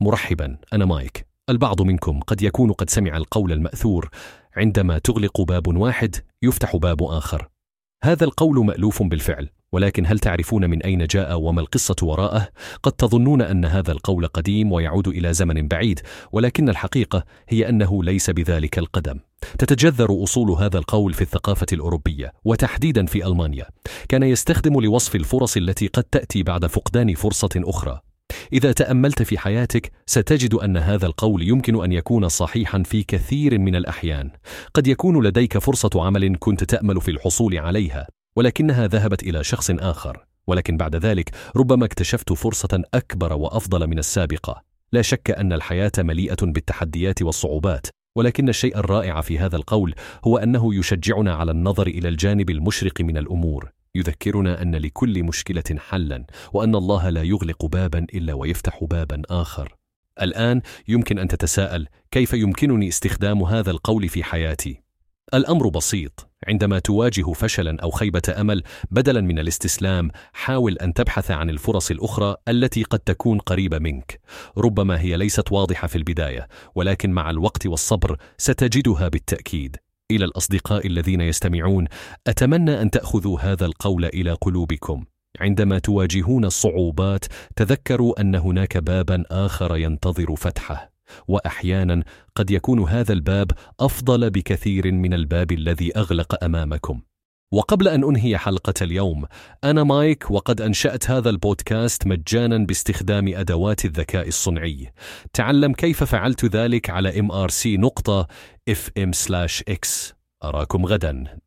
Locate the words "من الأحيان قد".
33.58-34.86